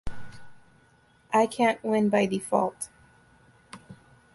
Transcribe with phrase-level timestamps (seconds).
[1.31, 2.89] I can't win by default.